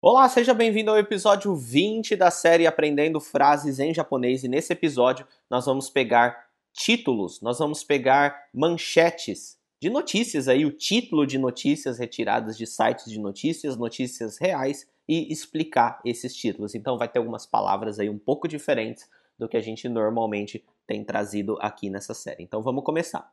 Olá, 0.00 0.28
seja 0.28 0.54
bem-vindo 0.54 0.92
ao 0.92 0.96
episódio 0.96 1.56
20 1.56 2.14
da 2.14 2.30
série 2.30 2.68
Aprendendo 2.68 3.20
Frases 3.20 3.80
em 3.80 3.92
Japonês. 3.92 4.44
E 4.44 4.48
nesse 4.48 4.72
episódio 4.72 5.26
nós 5.50 5.66
vamos 5.66 5.90
pegar 5.90 6.46
títulos, 6.72 7.40
nós 7.40 7.58
vamos 7.58 7.82
pegar 7.82 8.48
manchetes 8.54 9.58
de 9.82 9.90
notícias 9.90 10.46
aí, 10.46 10.64
o 10.64 10.70
título 10.70 11.26
de 11.26 11.36
notícias 11.36 11.98
retiradas 11.98 12.56
de 12.56 12.64
sites 12.64 13.10
de 13.10 13.18
notícias, 13.18 13.76
notícias 13.76 14.38
reais 14.38 14.88
e 15.08 15.32
explicar 15.32 16.00
esses 16.04 16.32
títulos. 16.32 16.76
Então 16.76 16.96
vai 16.96 17.08
ter 17.08 17.18
algumas 17.18 17.44
palavras 17.44 17.98
aí 17.98 18.08
um 18.08 18.20
pouco 18.20 18.46
diferentes 18.46 19.10
do 19.36 19.48
que 19.48 19.56
a 19.56 19.60
gente 19.60 19.88
normalmente 19.88 20.64
tem 20.86 21.02
trazido 21.02 21.58
aqui 21.60 21.90
nessa 21.90 22.14
série. 22.14 22.44
Então 22.44 22.62
vamos 22.62 22.84
começar. 22.84 23.28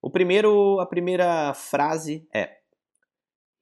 O 0.00 0.08
primeiro, 0.08 0.80
a 0.80 0.86
primeira 0.86 1.52
frase 1.52 2.26
é 2.32 2.56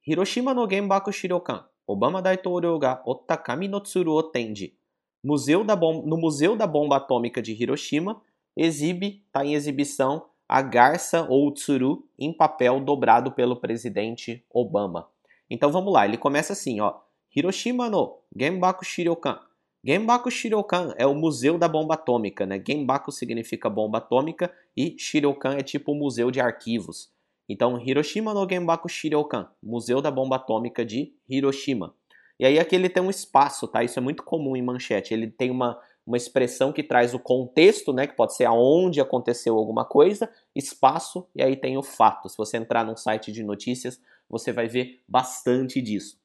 Hiroshima 0.07 0.53
no 0.53 0.69
Genbaku 0.69 1.11
Shirokan, 1.11 1.65
Obama 1.87 2.21
Daitouryo 2.21 2.79
ga 2.79 3.01
otta 3.05 3.37
kami 3.37 3.67
no 3.67 3.79
tsuru 3.79 4.13
o 4.13 4.23
tenji. 4.23 4.75
Museu 5.23 5.63
da 5.63 5.75
Bom, 5.75 6.03
no 6.05 6.17
Museu 6.17 6.55
da 6.55 6.67
Bomba 6.67 6.97
Atômica 6.97 7.41
de 7.41 7.51
Hiroshima, 7.51 8.21
exibe, 8.55 9.23
está 9.27 9.45
em 9.45 9.53
exibição, 9.53 10.25
a 10.47 10.61
garça 10.61 11.25
ou 11.29 11.51
tsuru 11.51 12.07
em 12.17 12.31
papel 12.31 12.79
dobrado 12.79 13.31
pelo 13.31 13.55
presidente 13.55 14.43
Obama. 14.51 15.07
Então 15.49 15.71
vamos 15.71 15.93
lá, 15.93 16.05
ele 16.05 16.17
começa 16.17 16.53
assim, 16.53 16.79
ó. 16.79 16.95
Hiroshima 17.35 17.89
no 17.89 18.19
Genbaku 18.35 18.85
Shirokan. 18.85 19.39
Genbaku 19.83 20.31
Shirokan 20.31 20.93
é 20.97 21.05
o 21.05 21.13
Museu 21.13 21.57
da 21.57 21.67
Bomba 21.67 21.93
Atômica, 21.93 22.45
né? 22.45 22.61
Genbaku 22.65 23.11
significa 23.11 23.69
bomba 23.69 23.99
atômica 23.99 24.51
e 24.75 24.95
Shirokan 24.97 25.55
é 25.55 25.61
tipo 25.61 25.93
museu 25.93 26.31
de 26.31 26.39
arquivos. 26.39 27.13
Então, 27.47 27.79
Hiroshima 27.79 28.33
no 28.33 28.47
Genbaku 28.49 28.89
Shirokan, 28.89 29.47
Museu 29.61 30.01
da 30.01 30.09
Bomba 30.09 30.37
Atômica 30.37 30.83
de 30.83 31.13
Hiroshima. 31.29 31.95
E 32.39 32.45
aí 32.45 32.59
aqui 32.59 32.75
ele 32.75 32.89
tem 32.89 33.01
um 33.01 33.09
espaço, 33.09 33.67
tá? 33.67 33.83
Isso 33.83 33.97
é 33.97 34.01
muito 34.01 34.23
comum 34.23 34.55
em 34.55 34.61
manchete. 34.61 35.13
Ele 35.13 35.27
tem 35.27 35.51
uma, 35.51 35.79
uma 36.05 36.17
expressão 36.17 36.73
que 36.73 36.83
traz 36.83 37.13
o 37.13 37.19
contexto, 37.19 37.93
né? 37.93 38.07
Que 38.07 38.15
pode 38.15 38.35
ser 38.35 38.45
aonde 38.45 38.99
aconteceu 38.99 39.57
alguma 39.57 39.85
coisa, 39.85 40.29
espaço, 40.55 41.27
e 41.35 41.41
aí 41.41 41.55
tem 41.55 41.77
o 41.77 41.83
fato. 41.83 42.27
Se 42.27 42.37
você 42.37 42.57
entrar 42.57 42.85
num 42.85 42.97
site 42.97 43.31
de 43.31 43.43
notícias, 43.43 44.01
você 44.29 44.51
vai 44.51 44.67
ver 44.67 45.01
bastante 45.07 45.81
disso. 45.81 46.19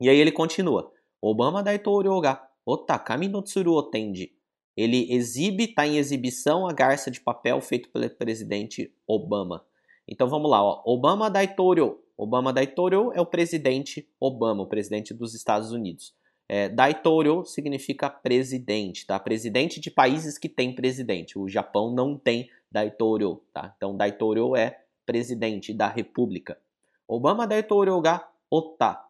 E 0.00 0.08
aí 0.08 0.18
ele 0.18 0.30
continua. 0.30 0.92
Obama 1.20 1.62
Daitouryo 1.62 2.20
ga 2.20 2.46
otakami 2.64 3.28
no 3.28 3.42
tsuru 3.42 3.72
o 3.72 3.82
tenji. 3.82 4.32
Ele 4.76 5.10
exibe, 5.12 5.64
está 5.64 5.86
em 5.86 5.96
exibição 5.96 6.66
a 6.68 6.72
garça 6.72 7.10
de 7.10 7.20
papel 7.20 7.60
feito 7.62 7.88
pelo 7.88 8.08
presidente 8.10 8.92
Obama. 9.06 9.64
Então 10.08 10.28
vamos 10.28 10.50
lá, 10.50 10.62
ó. 10.62 10.82
Obama 10.84 11.30
Daitorio. 11.30 12.00
Obama 12.16 12.52
Daitorio 12.52 13.12
é 13.14 13.20
o 13.20 13.26
presidente 13.26 14.08
Obama, 14.18 14.62
o 14.62 14.66
presidente 14.66 15.12
dos 15.12 15.34
Estados 15.34 15.72
Unidos. 15.72 16.14
É, 16.48 16.68
Daitorio 16.68 17.44
significa 17.44 18.08
presidente, 18.08 19.04
tá? 19.06 19.18
Presidente 19.18 19.80
de 19.80 19.90
países 19.90 20.38
que 20.38 20.48
tem 20.48 20.74
presidente. 20.74 21.38
O 21.38 21.48
Japão 21.48 21.90
não 21.90 22.16
tem 22.16 22.48
Daitorio, 22.70 23.42
tá? 23.52 23.74
Então 23.76 23.96
Daitorio 23.96 24.54
é 24.54 24.80
presidente 25.04 25.74
da 25.74 25.88
república. 25.88 26.58
Obama 27.06 27.46
Daitorio 27.46 28.00
ga 28.00 28.28
ota. 28.50 29.02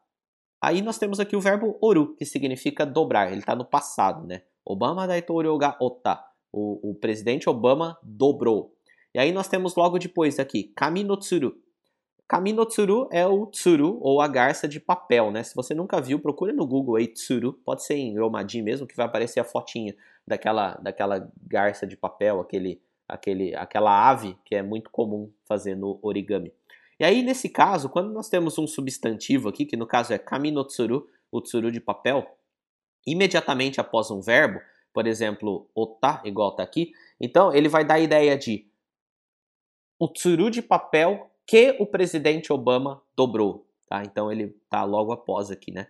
Aí 0.61 0.83
nós 0.83 0.99
temos 0.99 1.21
aqui 1.21 1.37
o 1.37 1.41
verbo 1.41 1.77
oru, 1.81 2.15
que 2.17 2.25
significa 2.25 2.85
dobrar. 2.87 3.31
Ele 3.31 3.41
está 3.41 3.55
no 3.55 3.65
passado, 3.65 4.27
né? 4.27 4.43
Obama 4.65 5.07
Daitorio 5.07 5.57
ga 5.59 5.77
ota. 5.81 6.23
O, 6.53 6.91
o 6.91 6.95
presidente 6.95 7.49
Obama 7.49 7.99
dobrou. 8.03 8.76
E 9.17 9.19
aí 9.19 9.33
nós 9.33 9.49
temos 9.49 9.75
logo 9.75 9.99
depois 9.99 10.39
aqui, 10.39 10.65
Kaminotsuru. 10.77 11.57
Kaminotsuru 12.29 13.09
é 13.11 13.27
o 13.27 13.47
tsuru, 13.47 13.97
ou 14.03 14.21
a 14.21 14.29
garça 14.29 14.69
de 14.69 14.79
papel, 14.79 15.31
né? 15.31 15.43
Se 15.43 15.55
você 15.55 15.75
nunca 15.75 15.99
viu, 16.03 16.19
procura 16.21 16.53
no 16.53 16.67
Google 16.67 16.97
aí 16.97 17.09
tsuru, 17.09 17.55
pode 17.65 17.83
ser 17.83 17.95
em 17.95 18.19
romaji 18.19 18.61
mesmo, 18.61 18.87
que 18.87 18.95
vai 18.95 19.07
aparecer 19.07 19.41
a 19.41 19.45
fotinha 19.45 19.97
daquela, 20.27 20.75
daquela 20.83 21.33
garça 21.49 21.87
de 21.87 21.97
papel, 21.97 22.41
aquele, 22.41 22.79
aquele, 23.09 23.55
aquela 23.55 24.07
ave 24.07 24.37
que 24.45 24.55
é 24.55 24.61
muito 24.61 24.91
comum 24.91 25.33
fazer 25.47 25.75
no 25.75 25.99
origami. 26.03 26.53
E 27.01 27.05
aí, 27.05 27.23
nesse 27.23 27.49
caso, 27.49 27.89
quando 27.89 28.13
nós 28.13 28.29
temos 28.29 28.59
um 28.59 28.67
substantivo 28.67 29.49
aqui, 29.49 29.65
que 29.65 29.79
no 29.79 29.87
caso 29.87 30.13
é 30.13 30.19
kaminotsuru, 30.19 31.09
o 31.33 31.41
tsuru 31.41 31.73
de 31.73 31.81
papel, 31.81 32.37
imediatamente 33.07 33.81
após 33.81 34.11
um 34.11 34.21
verbo, 34.21 34.61
por 34.93 35.07
exemplo, 35.07 35.71
ota, 35.75 36.21
igual 36.23 36.55
tá 36.55 36.63
aqui, 36.63 36.93
então 37.19 37.51
ele 37.55 37.71
vai 37.71 37.83
dar 37.83 37.95
a 37.95 38.01
ideia 38.01 38.37
de 38.37 38.67
o 39.99 40.09
tsuru 40.09 40.51
de 40.51 40.63
papel 40.63 41.31
que 41.47 41.77
o 41.79 41.87
presidente 41.87 42.53
Obama 42.53 43.03
dobrou, 43.17 43.67
tá? 43.89 44.03
Então 44.05 44.31
ele 44.31 44.49
tá 44.69 44.85
logo 44.85 45.13
após 45.13 45.51
aqui, 45.51 45.71
né? 45.73 45.89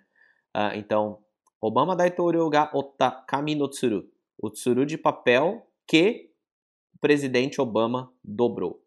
Uh, 0.55 0.77
então, 0.77 1.19
Obama 1.61 1.97
daitouryo 1.97 2.49
ga 2.49 2.71
otta 2.72 3.11
kami 3.11 3.55
no 3.55 3.69
tsuru. 3.69 4.09
O 4.39 4.50
tsuru 4.50 4.84
de 4.84 4.99
papel 4.99 5.66
que 5.87 6.31
o 6.95 6.99
presidente 6.99 7.61
Obama 7.61 8.12
dobrou. 8.22 8.83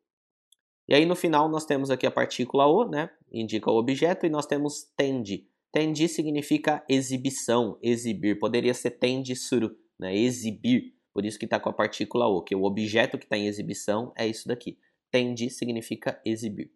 E 0.88 0.96
aí 0.96 1.06
no 1.06 1.16
final 1.16 1.50
nós 1.50 1.66
temos 1.66 1.92
aqui 1.92 2.06
a 2.06 2.12
partícula 2.12 2.66
o, 2.68 2.86
né? 2.86 3.10
Indica 3.32 3.70
o 3.70 3.78
objeto 3.78 4.26
e 4.26 4.30
nós 4.30 4.46
temos 4.46 4.84
tendi. 4.96 5.48
Tendi 5.72 6.08
significa 6.08 6.84
exibição, 6.90 7.78
exibir. 7.82 8.40
Poderia 8.40 8.74
ser 8.74 8.92
tendi 8.92 9.36
suru, 9.36 9.76
né? 10.00 10.16
Exibir. 10.16 10.96
Por 11.14 11.26
isso 11.26 11.38
que 11.38 11.46
está 11.46 11.60
com 11.60 11.70
a 11.70 11.74
partícula 11.74 12.28
o, 12.28 12.42
que 12.42 12.56
o 12.56 12.64
objeto 12.64 13.18
que 13.18 13.26
está 13.26 13.38
em 13.38 13.48
exibição 13.48 14.12
é 14.16 14.28
isso 14.28 14.48
daqui. 14.48 14.78
Tende 15.12 15.50
significa 15.50 16.22
exibir. 16.26 16.72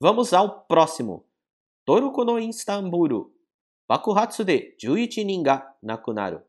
Vamos 0.00 0.32
ao 0.32 0.64
próximo. 0.64 1.26
Toruko 1.84 2.24
no 2.24 2.38
Istanbulu. 2.38 3.32
Bakuhatsu 3.88 4.44
de 4.44 4.76
11 4.82 5.24
nin 5.24 5.42
ga 5.42 5.76
nakunaru. 5.82 6.40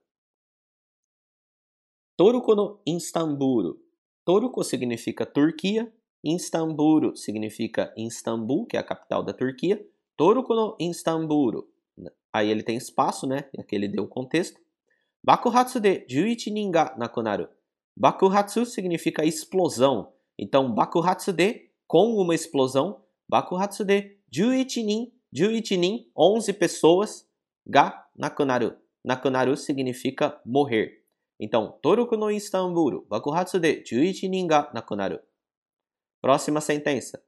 Toruko 2.18 2.56
no 2.56 2.82
Istanbulu. 2.86 3.80
Toruko 4.26 4.64
significa 4.64 5.26
Turquia. 5.26 5.92
Istambulu 6.24 7.18
significa 7.18 7.92
Istambul, 7.98 8.68
que 8.68 8.78
é 8.78 8.80
a 8.80 8.84
capital 8.84 9.24
da 9.24 9.34
Turquia. 9.34 9.84
Toruko 10.16 10.54
no 10.54 10.78
Istanbulu. 10.80 11.68
Aí 12.32 12.50
ele 12.50 12.64
tem 12.64 12.78
espaço, 12.78 13.28
né? 13.28 13.50
Aqui 13.58 13.76
ele 13.76 13.88
deu 13.88 14.04
o 14.04 14.08
contexto. 14.08 14.62
Bakuhatsu 15.24 15.80
de 15.80 16.06
11 16.10 16.52
nin 16.52 16.72
ga 16.72 16.96
nakunaru. 16.98 17.50
Bakuhatsu 17.98 18.66
significa 18.66 19.26
explosão. 19.26 20.14
Então, 20.41 20.74
Bakuhatsu 20.74 21.31
de, 21.31 21.69
com 21.88 22.16
uma 22.16 22.34
explosão, 22.34 23.03
Bakuhatsu 23.29 23.85
de 23.85 24.18
Juichi 24.34 24.81
nin, 24.81 25.13
Juichi 25.31 25.78
nin, 25.78 26.12
11 26.18 26.53
pessoas, 26.53 27.29
ga 27.63 28.07
nakunaru. 28.18 28.74
Nakunaru 29.06 29.56
significa 29.56 30.41
morrer. 30.44 31.06
Então, 31.40 31.78
Toruku 31.80 32.18
no 32.18 32.31
Istamburu, 32.31 33.06
Bakuhatsu 33.07 33.59
de 33.59 33.84
Juichi 33.85 34.28
nin 34.28 34.47
ga 34.47 34.72
nakunaru. 34.74 35.19
Próxima 36.19 36.59
sentença. 36.59 37.22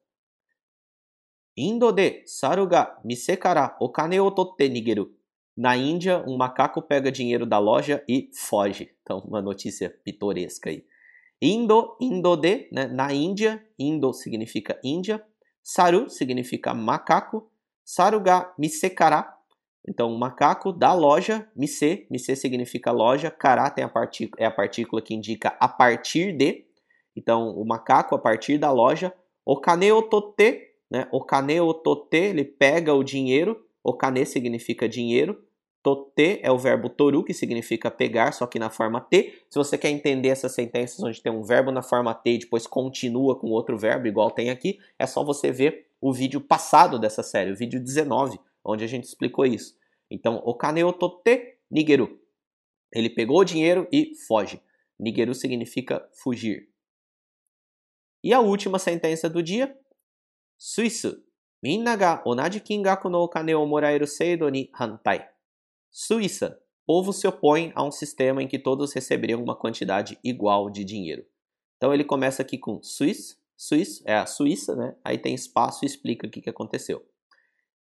Indo 1.55 1.91
de 1.91 2.23
saru 2.25 2.65
ga 2.65 2.99
mise 3.03 3.37
kara 3.37 3.77
okane 3.79 4.19
o 4.19 4.31
totte 4.31 4.67
nigeru. 4.67 5.15
Na 5.55 5.77
Índia, 5.77 6.23
um 6.27 6.35
macaco 6.35 6.81
pega 6.81 7.11
dinheiro 7.11 7.45
da 7.45 7.59
loja 7.59 8.03
e 8.09 8.31
foge. 8.33 8.95
Então, 9.03 9.19
uma 9.19 9.39
notícia 9.39 9.87
pitoresca 10.03 10.71
aí. 10.71 10.83
Indo, 11.45 11.97
Indo 11.99 12.37
de, 12.37 12.69
né? 12.71 12.87
na 12.87 13.11
Índia, 13.13 13.61
Indo 13.77 14.13
significa 14.13 14.79
Índia, 14.81 15.21
Saru 15.61 16.09
significa 16.09 16.73
macaco, 16.73 17.51
Saruga 17.83 18.53
misekara, 18.57 19.27
então 19.85 20.17
macaco 20.17 20.71
da 20.71 20.93
loja, 20.93 21.45
mise, 21.53 22.07
mise 22.09 22.33
significa 22.37 22.93
loja, 22.93 23.29
kara 23.29 23.69
tem 23.69 23.83
a 23.83 23.89
partícula, 23.89 24.41
é 24.41 24.45
a 24.45 24.51
partícula 24.51 25.01
que 25.01 25.13
indica 25.13 25.49
a 25.59 25.67
partir 25.67 26.31
de, 26.31 26.63
então 27.13 27.49
o 27.49 27.65
macaco 27.65 28.15
a 28.15 28.19
partir 28.19 28.57
da 28.57 28.71
loja, 28.71 29.13
okaneotote, 29.45 30.61
né? 30.89 31.09
Okaneotote, 31.11 32.15
ele 32.15 32.45
pega 32.45 32.93
o 32.93 33.03
dinheiro, 33.03 33.65
okane 33.83 34.25
significa 34.25 34.87
dinheiro, 34.87 35.43
Tote 35.83 36.39
é 36.41 36.49
o 36.49 36.57
verbo 36.57 36.89
toru, 36.89 37.25
que 37.25 37.33
significa 37.33 37.91
pegar, 37.91 38.31
só 38.31 38.47
que 38.47 38.57
na 38.57 38.69
forma 38.69 39.01
T. 39.01 39.43
Se 39.49 39.59
você 39.59 39.77
quer 39.77 39.89
entender 39.89 40.29
essas 40.29 40.53
sentenças 40.53 41.03
onde 41.03 41.21
tem 41.21 41.29
um 41.29 41.43
verbo 41.43 41.71
na 41.71 41.81
forma 41.81 42.15
T 42.15 42.31
e 42.31 42.37
depois 42.39 42.65
continua 42.65 43.37
com 43.37 43.47
outro 43.47 43.77
verbo, 43.77 44.07
igual 44.07 44.31
tem 44.31 44.49
aqui, 44.49 44.79
é 44.97 45.05
só 45.05 45.25
você 45.25 45.51
ver 45.51 45.87
o 45.99 46.13
vídeo 46.13 46.39
passado 46.39 46.97
dessa 46.97 47.21
série, 47.21 47.51
o 47.51 47.55
vídeo 47.55 47.81
19, 47.81 48.39
onde 48.63 48.85
a 48.85 48.87
gente 48.87 49.03
explicou 49.03 49.45
isso. 49.45 49.77
Então, 50.09 50.41
o 50.45 50.53
tote 50.93 51.57
nigeru. 51.69 52.17
Ele 52.93 53.09
pegou 53.09 53.39
o 53.39 53.45
dinheiro 53.45 53.85
e 53.91 54.15
foge. 54.25 54.61
Nigeru 54.97 55.33
significa 55.33 56.07
fugir. 56.13 56.69
E 58.23 58.31
a 58.31 58.39
última 58.39 58.79
sentença 58.79 59.29
do 59.29 59.43
dia. 59.43 59.77
Suíço. 60.57 61.21
Minna 61.61 61.95
ga 61.95 62.21
onaji 62.25 62.61
kingaku 62.61 63.09
no 63.09 63.19
okane 63.19 63.53
o 63.55 63.65
moraeru 63.65 64.07
seido 64.07 64.47
ni 64.49 64.69
hantai. 64.73 65.32
Suíça. 65.93 66.59
Povo 66.85 67.13
se 67.13 67.25
opõe 67.25 67.71
a 67.73 67.83
um 67.83 67.91
sistema 67.91 68.43
em 68.43 68.47
que 68.47 68.59
todos 68.59 68.91
receberiam 68.91 69.41
uma 69.41 69.55
quantidade 69.55 70.19
igual 70.21 70.69
de 70.69 70.83
dinheiro. 70.83 71.25
Então 71.77 71.93
ele 71.93 72.03
começa 72.03 72.41
aqui 72.41 72.57
com 72.57 72.83
Suíça, 72.83 73.37
Suíça 73.55 74.03
é 74.05 74.15
a 74.15 74.25
Suíça, 74.25 74.75
né? 74.75 74.97
Aí 75.05 75.17
tem 75.17 75.33
espaço 75.33 75.85
e 75.85 75.87
explica 75.87 76.27
o 76.27 76.29
que, 76.29 76.41
que 76.41 76.49
aconteceu. 76.49 77.05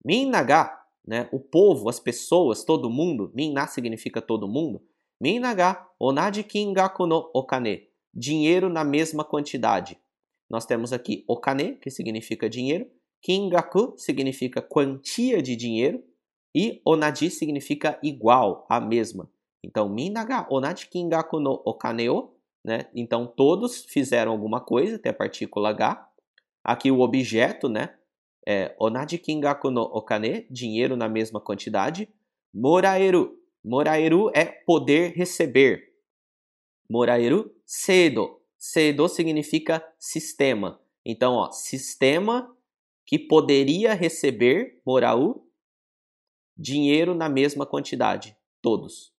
Minna 0.04 0.42
ga 0.42 0.80
né? 1.10 1.28
O 1.32 1.40
povo, 1.40 1.90
as 1.90 2.00
pessoas, 2.00 2.64
todo 2.64 2.88
mundo, 2.88 3.32
minna 3.34 3.66
significa 3.66 4.22
todo 4.22 4.48
mundo. 4.48 4.80
Minnaga 5.20 5.84
onaji 6.00 6.44
kingaku 6.44 7.08
no 7.08 7.30
okane, 7.34 7.88
dinheiro 8.14 8.70
na 8.70 8.84
mesma 8.84 9.24
quantidade. 9.24 10.00
Nós 10.48 10.68
temos 10.68 10.94
aqui 10.94 11.26
okane, 11.28 11.78
que 11.78 11.90
significa 11.90 12.48
dinheiro, 12.48 12.88
kingaku 13.24 13.96
significa 13.98 14.62
quantia 14.62 15.42
de 15.42 15.56
dinheiro 15.56 16.04
e 16.56 16.82
onaji 16.86 17.30
significa 17.30 18.00
igual, 18.02 18.66
a 18.70 18.80
mesma. 18.80 19.30
Então, 19.64 19.90
minnaga 19.90 20.48
onaji 20.50 20.88
kingaku 20.88 21.40
no 21.40 21.62
okane 21.66 22.10
o, 22.10 22.34
né? 22.66 22.90
Então, 22.96 23.28
todos 23.28 23.86
fizeram 23.86 24.32
alguma 24.32 24.60
coisa, 24.60 24.98
tem 24.98 25.12
a 25.12 25.14
partícula 25.14 25.72
ga. 25.74 26.08
Aqui 26.64 26.92
o 26.92 27.00
objeto, 27.00 27.70
né? 27.70 27.96
É 28.48 28.76
onaji 28.80 29.18
kingaku 29.18 29.70
no 29.70 29.82
okane, 29.82 30.48
dinheiro 30.50 30.96
na 30.96 31.08
mesma 31.08 31.40
quantidade. 31.40 32.10
Moraeru, 32.54 33.38
moraeru 33.64 34.32
é 34.34 34.46
poder 34.46 35.14
receber. 35.16 35.94
Moraeru, 36.90 37.54
cedo. 37.66 38.42
Cedo 38.58 39.08
significa 39.08 39.86
sistema. 40.00 40.82
Então, 41.06 41.34
ó, 41.34 41.52
sistema 41.52 42.54
que 43.06 43.18
poderia 43.18 43.94
receber, 43.94 44.82
morau, 44.86 45.46
dinheiro 46.60 47.16
na 47.16 47.30
mesma 47.30 47.66
quantidade, 47.66 48.36
todos. 48.62 49.14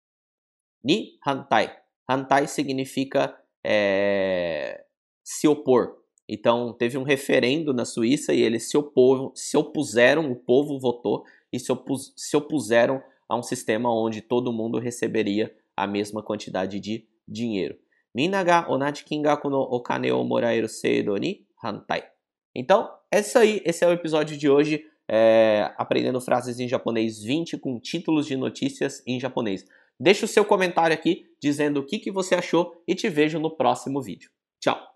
Ni 0.85 1.19
hantai. 1.27 1.75
Hantai 2.07 2.47
significa 2.47 3.35
é, 3.65 4.85
se 5.25 5.49
opor. 5.49 5.97
Então, 6.29 6.73
teve 6.73 6.99
um 6.99 7.03
referendo 7.03 7.73
na 7.73 7.85
Suíça 7.85 8.33
e 8.33 8.43
eles 8.43 8.69
se, 8.69 8.77
opor, 8.77 9.33
se 9.35 9.57
opuseram, 9.57 10.31
o 10.31 10.37
povo 10.37 10.79
votou 10.79 11.25
e 11.53 11.59
se, 11.59 11.73
opus, 11.73 12.13
se 12.17 12.37
opuseram 12.37 13.03
a 13.29 13.37
um 13.37 13.43
sistema 13.43 13.93
onde 13.93 14.21
todo 14.21 14.53
mundo 14.53 14.79
receberia 14.79 15.53
a 15.77 15.87
mesma 15.87 16.23
quantidade 16.23 16.79
de 16.79 17.09
dinheiro. 17.27 17.77
Minaga 18.15 18.71
onaji 18.71 19.05
kingaku 19.05 19.49
no 19.49 19.61
okane 19.61 20.13
o 20.13 20.23
moraeru 20.25 20.69
seido 20.69 21.17
ni 21.17 21.47
hantai. 21.63 22.05
Então, 22.55 22.91
é 23.11 23.21
isso 23.21 23.39
aí. 23.39 23.63
Esse 23.65 23.85
é 23.85 23.89
o 23.89 23.93
episódio 23.93 24.37
de 24.37 24.49
hoje. 24.49 24.85
É, 25.13 25.73
aprendendo 25.77 26.21
frases 26.21 26.61
em 26.61 26.69
japonês 26.69 27.21
20 27.21 27.59
com 27.59 27.81
títulos 27.81 28.27
de 28.27 28.37
notícias 28.37 29.03
em 29.05 29.19
japonês. 29.19 29.65
Deixe 29.99 30.25
o 30.25 30.29
seu 30.29 30.45
comentário 30.45 30.95
aqui 30.95 31.27
dizendo 31.43 31.81
o 31.81 31.87
que, 31.87 31.99
que 31.99 32.13
você 32.13 32.35
achou 32.35 32.81
e 32.87 32.95
te 32.95 33.09
vejo 33.09 33.41
no 33.41 33.51
próximo 33.51 34.01
vídeo. 34.01 34.31
Tchau! 34.61 34.90